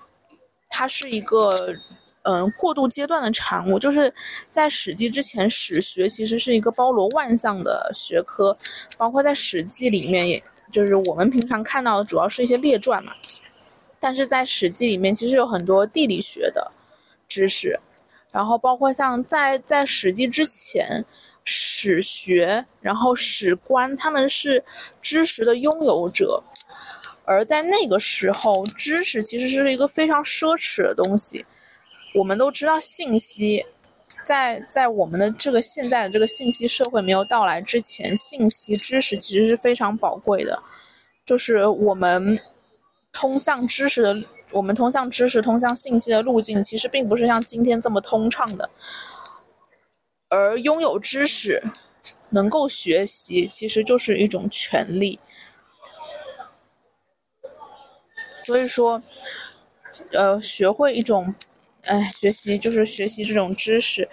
[0.68, 1.74] 它是一个。
[2.22, 4.12] 嗯，过渡阶段的产物，就是
[4.50, 8.56] 在《史记》之前，史学其实是一个包罗万象的学科，
[8.98, 13.12] 包括在《史记》里面，也就是我们平常看到的主要是一些列传嘛。
[13.98, 16.70] 但是在《史记》里面，其实有很多地理学的
[17.26, 17.80] 知识，
[18.30, 21.04] 然后包括像在在《史记》之前，
[21.44, 24.62] 史学，然后史官，他们是
[25.00, 26.44] 知识的拥有者，
[27.24, 31.46] 而在那个时候，知识其实是一个非常奢侈的东西。
[32.14, 33.64] 我们都知道，信息
[34.24, 40.60] 在在我们的这个现在的这个信息社会没有到来之前，信息知识其实是非常宝贵的。
[41.24, 42.40] 就是我们
[43.12, 44.16] 通向知识的，
[44.52, 48.68] 我们通向知识、通向信息的路径，其实并不是像今天这么通畅的。
[50.28, 51.62] 而拥有知识，
[52.30, 55.20] 能够学习，其实就是一种权利。
[58.34, 59.00] 所以说，
[60.12, 61.32] 呃，学会一种。
[61.86, 64.06] 哎，学习就是学习这种知识，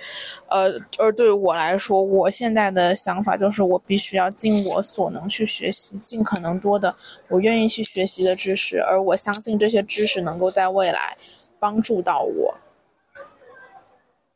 [0.50, 6.96] 呃，而对我来说，我现在的想法就是，我必须要尽我所能去学习，尽可能多的
[7.28, 11.18] 我愿意去学习的知识，而我相信这些知识能够在未来
[11.60, 12.58] 帮助到我，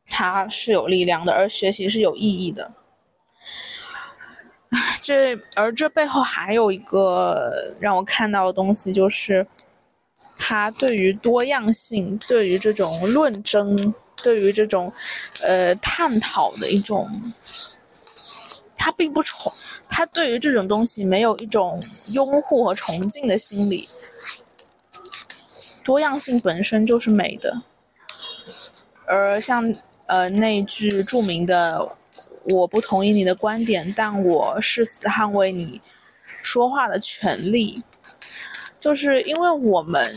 [0.08, 2.74] 它是有力量的，而学习是有意义的。
[5.02, 9.48] 这而这背后还有一个让我看到的东西，就是。
[10.44, 14.92] 他对于多样性，对于这种论争，对于这种，
[15.44, 17.08] 呃，探讨的一种，
[18.76, 19.54] 他并不崇，
[19.88, 21.80] 他对于这种东西没有一种
[22.16, 23.88] 拥护和崇敬的心理。
[25.86, 27.62] 多样性本身就是美的，
[29.06, 29.72] 而像
[30.08, 31.96] 呃那句著名的
[32.50, 35.80] “我不同意你的观点，但我誓死捍卫你
[36.42, 37.84] 说话的权利”。
[38.82, 40.14] 就是因为我们，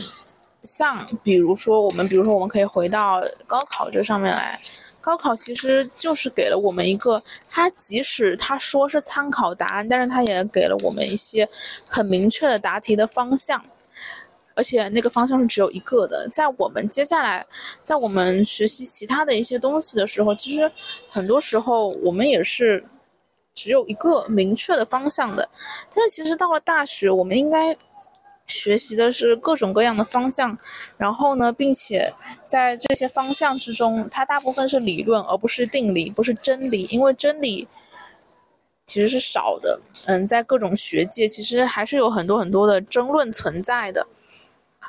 [0.63, 4.59] 像比如说我们，比如说我们可以回到高考这上面来，
[4.99, 11.47] 高考其实就是给了我们一个，它即使他说是参考答案，但是他也给了我们一些
[11.87, 13.63] 很明确的答题的方向，
[14.55, 16.27] 而且那个方向是只有一个的。
[16.33, 17.45] 在我们接下来，
[17.83, 20.71] 在我们学习其他的一些东西的时候，其实
[21.11, 22.83] 很多时候我们也是
[23.53, 25.47] 只有一个明确的方向的，
[25.93, 27.77] 但是其实到了大学，我们应该。
[28.47, 30.57] 学习的是各种各样的方向，
[30.97, 32.13] 然后呢，并且
[32.47, 37.67] 在这些方向之中，它大部分是理论，而不是定理，不是真理，因为真理
[38.85, 39.79] 其实是少的。
[40.05, 44.05] 嗯，在各种学界，其实还是有很多很多的争论存在的。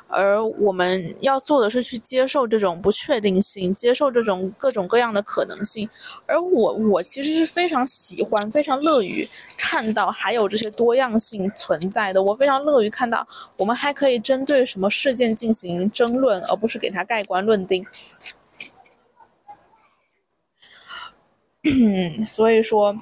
[0.09, 5.89] 而我们要做的是去接受这种不确定性，接受这种各种各样的可能性。
[6.25, 12.23] 而我，我其实是非常喜欢、非常乐于看到还有这些多样性存在的。
[12.23, 17.85] 我非常乐于看到我们还可以针对什么事件进行争论，而不是给它盖棺论定。
[22.23, 22.97] 所以说，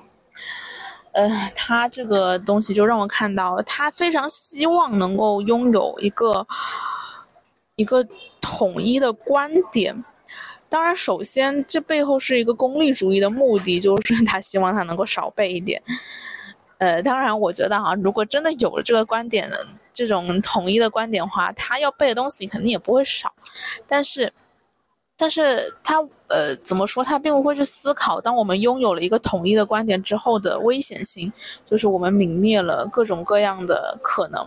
[1.14, 6.48] 呃，他这个东西就让我看到，他非常希望能够拥有一个。
[7.76, 8.06] 一个
[8.40, 10.04] 统一的观点，
[10.70, 15.82] 当然，首先这背后是一个功利主义的目的，就是他希望他能够少背一点。
[16.78, 19.50] 呃，当然，我觉得哈，如果真的有了这个观点
[19.94, 23.34] 这种统一的观点话，他要背的东西肯定也不会少。
[23.88, 24.32] 但是，
[25.18, 27.04] 但是他呃，怎么说？
[27.04, 31.32] 他并不会去思考，当我们拥有了一个统一的观点之后的危险性，
[31.66, 34.46] 就是我们泯灭了各种各样的可能。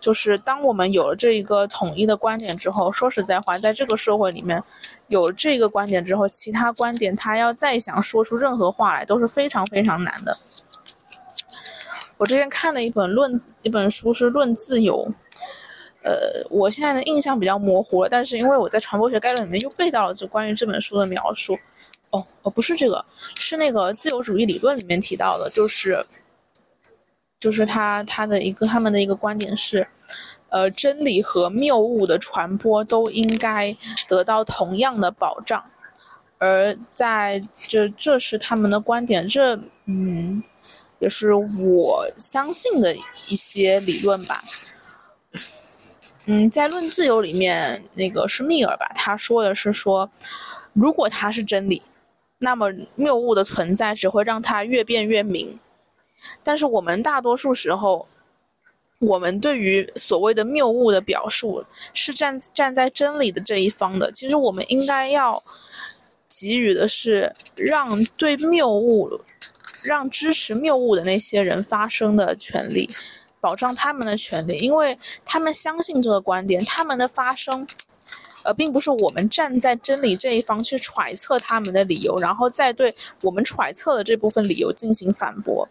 [0.00, 4.62] 就是当我们有了这一个统一的观点之后，说实在话，在这个社会里面，
[5.08, 10.38] 有这个观点之后，其他观点他要再想说出任何话来都是非常非常难的。
[12.16, 15.06] 我之前看了一本论一本书是《论自由》，
[16.02, 21.58] 呃，我现在的印象比较模糊了，但是因为我在传播学概论里面又背到了这关于这本书的描述，
[22.10, 23.04] 哦哦，不是这个，
[23.36, 26.04] 是那个自由主义理论里面提到的，就是，
[27.40, 29.88] 就是他他的一个他们的一个观点是，
[30.50, 33.74] 呃，真理和谬误的传播都应该
[34.06, 35.64] 得到同样的保障，
[36.38, 40.42] 而在这这是他们的观点，这嗯，
[40.98, 44.44] 也是我相信的一些理论吧。
[46.26, 50.10] 嗯，在《论自由》里面，那个是密尔吧，他说的是说，
[50.74, 51.82] 如果它是真理。
[52.42, 55.60] 那么谬误的存在只会让它越变越明，
[56.42, 58.06] 但是我们大多数时候，
[59.00, 61.64] 我们对于所谓的谬误的表述
[61.94, 64.10] 是站站在真理的这一方的。
[64.12, 65.42] 其实我们应该要
[66.28, 69.20] 给予的是让对谬误、
[69.84, 72.90] 让支持谬误的那些人发声的权利，
[73.40, 77.66] 保障他们的权利，因为他们相信这个观点，他们的发声。
[78.42, 85.68] 呃，并不是我们站在真理这一方去揣测他们的理由，然后再对我们揣测的这部分理由进行反驳。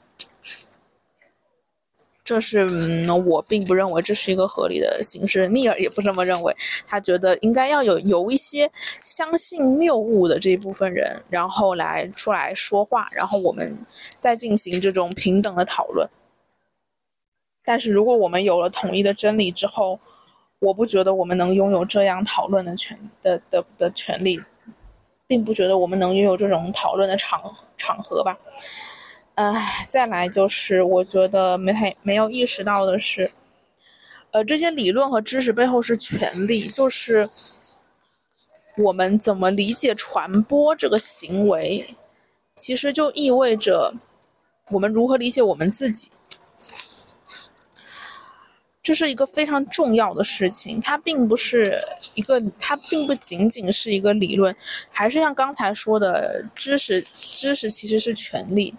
[2.29, 5.49] 这是嗯，我并不认为这是一个合理的形式。
[5.49, 6.55] 密尔也不这么认为，
[6.85, 8.71] 他觉得应该要有由一些
[9.01, 13.75] 相信谬误的这一部分人，然后来出来说话，然后我们
[14.19, 16.07] 再进行这种平等的讨论。
[17.65, 19.99] 但是如果我们有了统一的真理之后，
[20.59, 24.39] 我不觉得我们能拥有这样讨论的权的的的权利，
[25.25, 28.37] 并不觉得我们能拥有这种讨论的场场合吧。
[29.39, 33.31] 唉，再来就是我觉得没没有意识到的是，
[34.31, 37.29] 呃，这些理论和知识背后是权利，就是
[38.75, 41.95] 我们怎么理解传播这个行为，
[42.53, 43.93] 其实就意味着
[44.71, 46.11] 我们如何理解我们自己。
[48.83, 51.79] 这是一个非常重要的事情，它并不是
[52.15, 54.53] 一个，它并不仅仅是一个理论，
[54.89, 58.75] 还是像刚才说的，知识，知识其实是权利，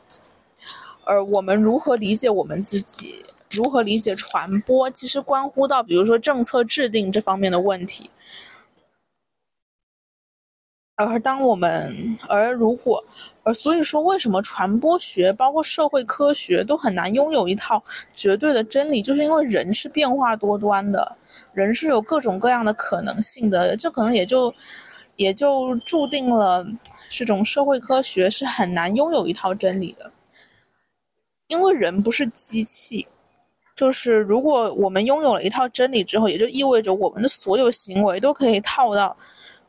[1.10, 3.16] 而我们如何理解我们自己，
[3.50, 8.08] 如何理解传播，其实关乎到，比如说政策制定这方面的问题。
[10.94, 13.02] 而当我们，而如果，
[13.42, 17.82] 而所以说，为什么传播学包括社会科学都很难拥有一套
[18.14, 21.16] 绝对的真理，就是因为人是变化多端的，
[21.52, 24.54] 人是有各种各样的可能性的，这可能也就，
[25.16, 26.64] 也就注定了
[27.08, 30.12] 这种社会科学是很难拥有一套真理的，
[31.50, 33.06] 因为人不是机器，
[33.76, 39.14] 就是如果我们拥有了一套真理之后，也就意味着我们的所有行为都可以套到。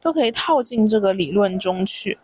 [0.04, 2.18] 都可以套进这个理论中去，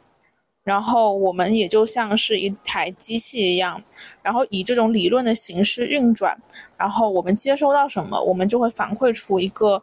[0.63, 3.79] 然后我们也就像是一台机器一样，
[4.23, 6.35] 然后以这种理论的形式运转，
[6.75, 9.79] 然后我们接收到什么，我们就会反馈出一个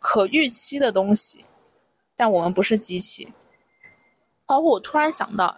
[0.00, 1.44] 可预期的东西。
[2.16, 3.28] 但我们不是机器。
[4.44, 5.56] 包括我突然想到，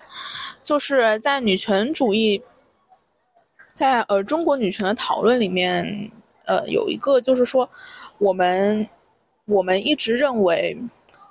[0.63, 2.43] 就是在女权主义，
[3.75, 6.11] 在呃中国女权的讨论里面，
[6.45, 7.69] 呃有一个就是说，
[8.19, 8.87] 我们
[9.47, 10.77] 我们一直认为。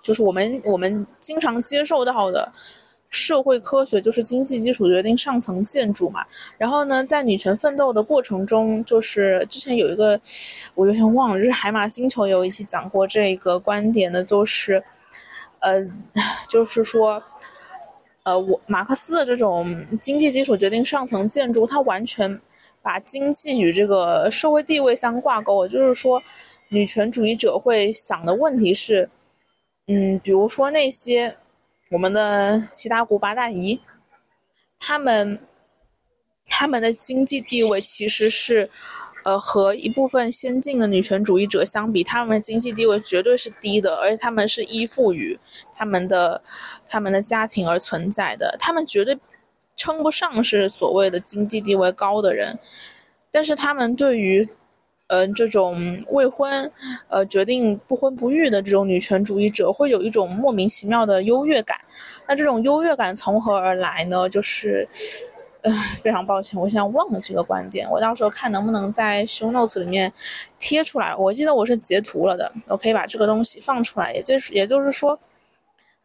[0.01, 2.51] 就是我们我们经常接受到的
[3.09, 6.25] 社会科学，就是经济基础决定上层建筑嘛。
[6.57, 10.19] 然后呢，在女权奋斗的过程中，就是之前有一个
[10.73, 14.81] 我有点忘了，就是海马星球有一期讲过这个观点的，就是
[15.59, 15.83] 呃，
[16.47, 17.21] 就是说
[18.29, 22.39] 呃，我马克思的这种经济基础决定上层建筑，它完全
[22.81, 25.67] 把经济与这个社会地位相挂钩。
[25.67, 26.21] 就是说，
[26.69, 29.09] 女权主义者会想的问题是。
[29.91, 31.35] 嗯，比如说那些
[31.89, 33.81] 我们的七大姑八大姨，
[34.77, 35.39] 他们
[36.45, 38.69] 他们的经济地位其实是，
[39.29, 45.37] 呃，和一部分先进的女权主义者相比，他们的经济地位绝对是低的，而且他们是依附于
[45.75, 46.41] 他们的
[46.87, 49.19] 他们的家庭而存在的，他们绝对
[49.75, 52.57] 称不上是所谓的经济地位高的人，
[53.29, 54.47] 但是他们对于。
[55.11, 56.71] 嗯，这种未婚，
[57.07, 61.79] 呃，决定不婚不育的这种女权主义者，会有一种莫名其妙的优越感。
[62.27, 64.29] 那这种优越感从何而来呢？
[64.29, 64.87] 就是，
[65.61, 67.89] 呃， 非常抱歉，我现在忘了这个观点。
[67.89, 70.11] 我到时候看能不能在 show notes 里面
[70.59, 71.15] 贴出来。
[71.15, 74.13] 我记得我是截图了的，我可以把这个东西放出来。
[74.13, 75.19] 也就是，也就是说，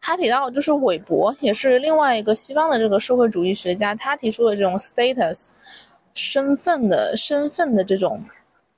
[0.01, 5.51] 他提到就是韦伯，也是另外一个西方的这个社会主义学家，他提出的这种 status
[6.15, 8.25] 身份的身份的这种。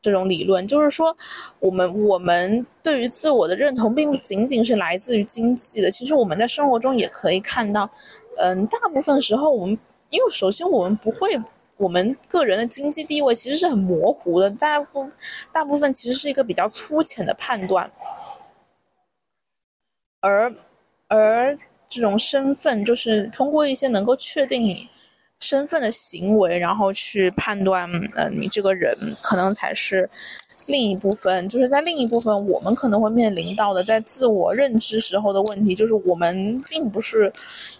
[0.02, 1.16] 这种理论就是说，
[1.58, 5.90] 我们我们对于自我的认同，并不仅仅是来自于经济的。
[5.90, 7.90] 其实我们在生活中也可以看到，
[8.38, 9.76] 嗯，大部分时候我们，
[10.10, 11.38] 因为首先我们不会，
[11.76, 15.10] 我们个人的经济地位其实是很模糊的，大部
[15.52, 17.90] 大部分其实是一个比较粗浅的判断，
[20.20, 20.54] 而
[21.08, 24.88] 而这种身份，就是通过一些能够确定你。
[25.40, 30.08] 身份的行为，然后去判断，呃，你这个人可能才是
[30.66, 37.30] 另一部分，就是在另一部分，我们可能会面临到的，在自我认知时候的问题，就是我们并不是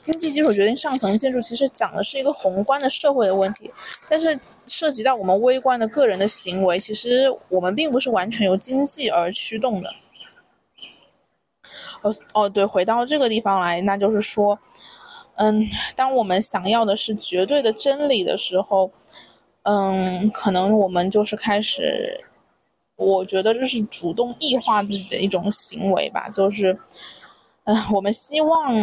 [0.03, 3.71] 经济基础决定上层建筑，其实讲的是一个宏观的社会的问题，
[4.09, 9.91] 但是涉及到我们微观的个人的行为，其实我们并不是完全由经济而驱动的。
[12.03, 14.59] 哦哦，对，回到这个地方来，那就是说。
[15.37, 18.91] 嗯，当我们想要的是绝对的真理的时候，
[19.62, 22.24] 嗯，可能我们就是开始，
[22.97, 26.28] 我觉得这是主动异化自己的一种行为吧。
[26.30, 26.78] 就是，
[27.64, 28.74] 嗯，我们希望，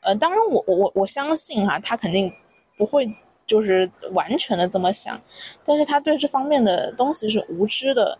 [0.00, 2.32] 呃，当然，我我我相信哈，他肯定
[2.76, 3.12] 不会
[3.44, 5.20] 就是完全的这么想，
[5.64, 8.16] 但是他对这方面的东西是无知的，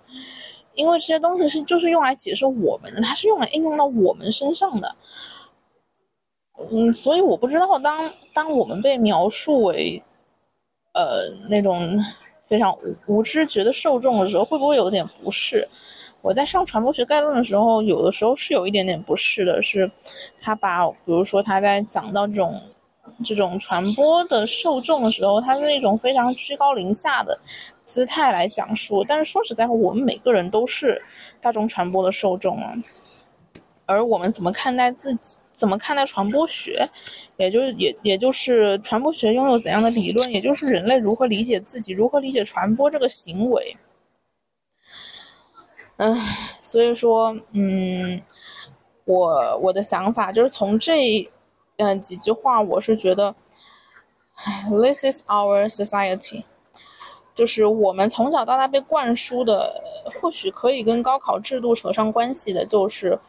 [0.74, 4.96] 因为这些东西是就是用来解释我们的，它是用来应用到我们身上的。
[6.70, 10.02] 嗯，所以我不知道，当当我们被描述为，
[10.92, 11.98] 呃，那种
[12.42, 15.68] 非常无无知觉的受众的时候，会不会有点不适？
[16.20, 19.90] 我在上传播学概论的时候，有的时候是有一点点不适的，是
[20.40, 22.62] 他把，比如说他在讲到这种
[23.24, 27.40] 这种传播的受众的时候，他是一种非常居高临下的
[27.84, 29.02] 姿态来讲述。
[29.02, 31.02] 但是说实在话，我们每个人都是
[31.40, 32.70] 大众传播的受众啊，
[33.86, 35.38] 而我们怎么看待自己？
[35.62, 36.84] 怎么看待传播学？
[37.36, 40.28] 也就是也也就是传播学拥有怎样的理论？
[40.28, 43.76] 也就是人类如何理解自己，如何理解传播这个行为？
[45.98, 46.16] 嗯，
[46.60, 48.20] 所以说，嗯，
[49.04, 51.30] 我我的想法就是从这
[51.76, 53.32] 嗯几句话，我是觉得
[54.68, 56.42] ，This is our society，
[57.36, 59.80] 就是我们从小到大被灌输的，
[60.20, 63.20] 或许可以跟高考制度扯上关系的，就是。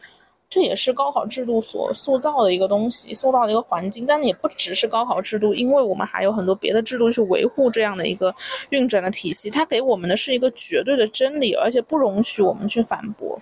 [0.54, 4.06] 这也是高考制度所塑造的一个东西，塑造的一个环境。
[4.06, 8.32] 但也不只是高考制度，因为我们还有很多别的制度去维护这样的一个
[8.70, 9.50] 运转的体系。
[9.50, 13.36] 它给我们的是一个绝对的真理，而且不容许我们去反驳。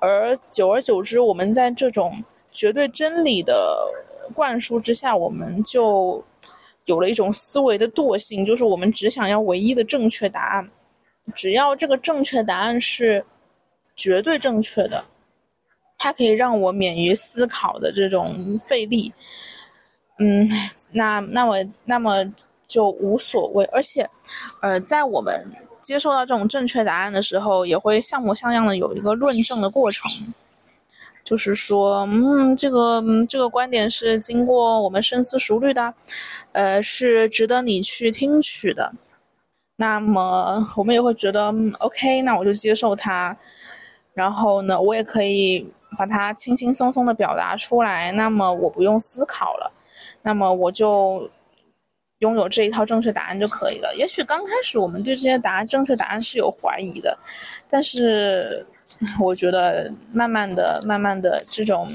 [0.00, 3.92] 而久而久之，我们在这种绝对真理的
[4.32, 6.24] 灌输之下，我们就
[6.86, 10.70] 有了一种思维的惰性，就是我们只想要唯一的正确答案，
[11.34, 13.26] 只要这个正确答案是
[13.94, 15.04] 绝对正确的。
[15.98, 19.12] 它可以让我免于思考的这种费力，
[20.18, 20.46] 嗯，
[20.92, 22.22] 那那么那么
[22.66, 23.64] 就无所谓。
[23.66, 24.08] 而且，
[24.60, 30.10] 呃，在我们接受到这种正确答案的时候，也会像模像样的有一个论证的过程，
[31.24, 35.94] 就是说，嗯，这个这个观点是经过我们深思熟虑的，
[36.52, 38.92] 呃，是值得你去听取的。
[39.76, 43.36] 那么我们也会觉得，OK，那我就接受它。
[44.12, 45.66] 然后呢，我也可以。
[45.96, 49.72] 把它轻轻松松的表达出来，那么我不用思考了，
[50.22, 51.30] 那么我就
[52.18, 53.94] 拥有这一套正确答案就可以了。
[53.96, 57.18] 也许刚开始我们对这些答案正确答案是有怀疑的，
[57.68, 58.66] 但是
[59.20, 61.88] 我觉得慢慢的、慢慢的，这种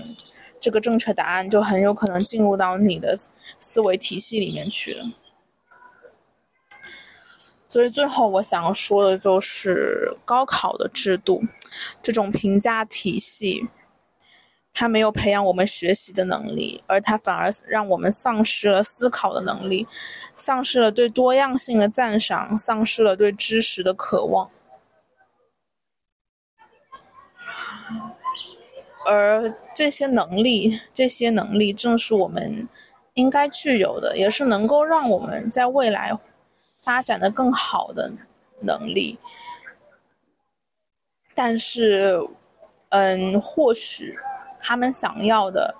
[0.59, 3.15] 这个正确答案就很有可能进入到你的
[3.59, 5.05] 思维体系里面去了。
[7.67, 11.41] 所以最后我想说的就是高考的制度，
[12.01, 13.69] 这种评价体系。
[14.74, 19.88] 他没有培养我们学习的能力，而他反而让我们丧失了思考的能力，
[20.36, 24.49] 丧失了对多样性的赞赏，丧失了对知识的渴望。
[29.05, 32.69] 而这些能力，这些能力正是我们
[33.15, 36.17] 应该具有的，也是能够让我们在未来
[36.82, 38.11] 发展的更好的
[38.61, 39.17] 能力。
[41.34, 42.19] 但是，
[42.89, 44.17] 嗯，或许。
[44.62, 45.74] 他们想要的，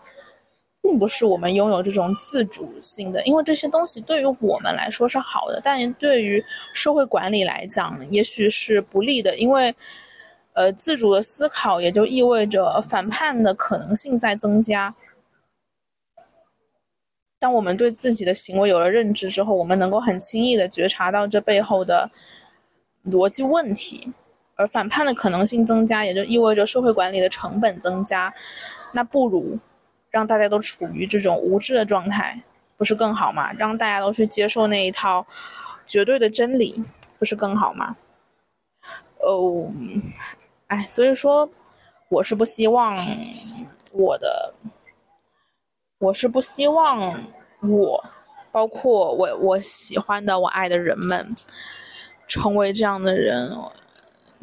[0.82, 9.38] 并不是我们拥有这种自主性的，因为这些东西对于我们来说是好的，但对于社会管理来讲，也许是不利的。
[9.38, 9.74] 因为，
[10.54, 14.94] 呃，自主的思考也就意味着反叛的可能性在增加。
[17.40, 22.10] 当我们对自己的行为有了认知之后，我们能够很轻易的觉察到这背后的
[23.06, 24.12] 逻辑问题。
[24.62, 28.32] 而反叛的可能性增加，也就意味着社会管理的成本增加。
[28.92, 29.58] 那不如
[30.12, 32.44] 让大家都处于这种无知的状态，
[32.78, 33.52] 不是更好吗？
[33.54, 35.26] 让大家都去接受那一套
[35.88, 36.84] 绝对的真理，
[37.18, 37.96] 不是更好吗？
[39.18, 39.72] 哦，
[40.68, 41.50] 哎，所以说，
[42.10, 42.96] 我是不希望
[43.94, 44.54] 我的，
[45.98, 47.20] 我是不希望
[47.62, 48.06] 我，
[48.52, 51.36] 包括我我喜欢的、我爱的人们，
[52.28, 53.52] 成为这样的人。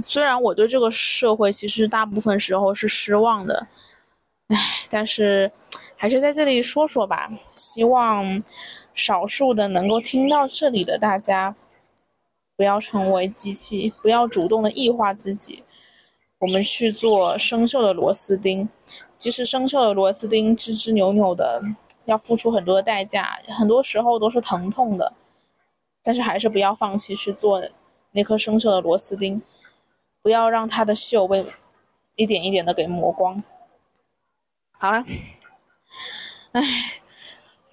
[0.01, 3.67] 虽然我对这个社会其实大部分时候是失望的，
[4.49, 4.57] 唉，
[4.89, 5.51] 但是
[5.97, 7.31] 还是在这里说说吧。
[7.55, 8.43] 希望
[8.95, 11.55] 少数的能够听到这里的大家，
[12.57, 15.63] 不要成为机器，不要主动的异化自己。
[16.39, 18.69] 我们去做生锈的螺丝钉，
[19.17, 21.61] 即使生锈的螺丝钉吱吱扭扭的，
[22.05, 25.13] 要付出很多的代价，很多时候都是疼痛的。
[26.05, 27.61] 但是还是不要放弃去做
[28.13, 29.43] 那颗生锈的螺丝钉，
[30.23, 31.47] 不要让它的锈被
[32.17, 33.43] 一点一点的给磨光。
[34.73, 35.05] 好了，
[36.53, 36.63] 唉，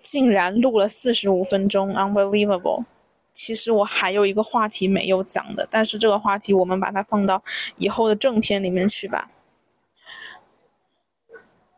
[0.01, 2.85] 竟然录了四十五分钟，unbelievable。
[3.33, 7.43] 其实我还有一个话题没有讲的，但是这个话题我们把它放到
[7.77, 9.29] 以后的正片里面去吧。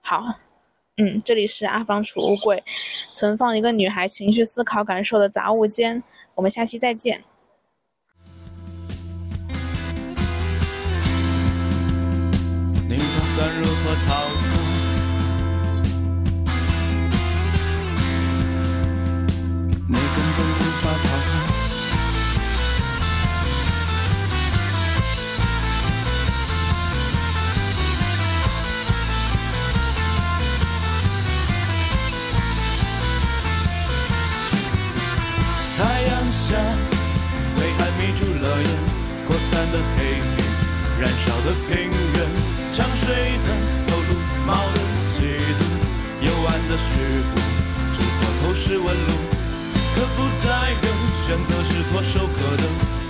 [0.01, 0.23] 好，
[0.97, 2.63] 嗯，这里是阿芳储物柜，
[3.11, 6.03] 存放一个女孩情绪、思考、感受的杂物间。
[6.35, 7.23] 我们下期再见。
[41.07, 43.49] 燃烧的平原，长水的
[43.87, 45.23] 头颅，冒的气
[45.57, 45.63] 度，
[46.19, 47.35] 幽暗的虚无，
[47.93, 49.13] 烛火透视纹路，
[49.95, 50.87] 可不再有
[51.25, 52.63] 选择是唾手可得，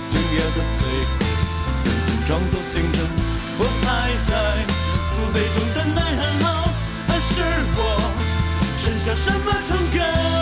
[0.06, 1.10] 今夜的最后，
[1.82, 3.00] 纷纷装作醒着，
[3.58, 4.64] 我还在
[5.16, 6.70] 宿醉中等待很好，
[7.08, 7.42] 还是
[7.74, 7.80] 我
[8.78, 10.37] 剩下什么成根？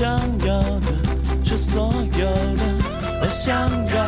[0.00, 0.08] 想
[0.46, 0.88] 要的
[1.44, 2.24] 是所有
[2.56, 2.64] 的，
[3.20, 4.00] 我想要，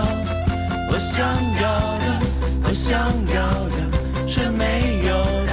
[0.90, 1.20] 我想
[1.60, 1.62] 要
[1.98, 2.06] 的，
[2.64, 3.36] 我想要
[3.68, 3.76] 的
[4.26, 5.12] 是没有
[5.44, 5.52] 的，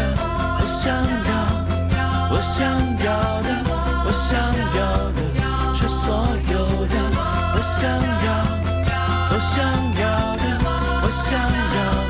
[0.62, 0.96] 我想
[1.28, 1.32] 要，
[2.32, 2.56] 我想
[3.04, 3.08] 要
[3.42, 3.50] 的，
[4.06, 4.40] 我想
[4.80, 5.20] 要的
[5.76, 6.08] 是所
[6.50, 6.96] 有的，
[7.56, 7.84] 我想
[8.24, 8.28] 要，
[9.32, 9.60] 我想
[10.00, 10.02] 要
[10.38, 10.44] 的，
[11.04, 11.36] 我想
[11.76, 12.09] 要。